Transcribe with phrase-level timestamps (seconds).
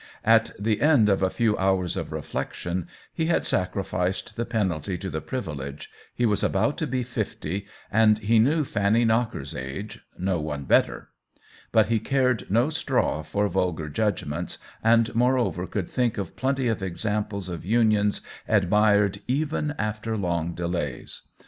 [0.25, 5.11] At the end of a few hours of reflection he had sacrificed the penalty to
[5.11, 10.39] the privilege, he was about to be fifty, and he knew Fanny Knocker's age— no
[10.39, 11.09] one better;
[11.71, 16.67] but he cared no straw for vulgar judgments, and more over could think of plenty
[16.67, 21.27] of examples of unions admired even after longer delays.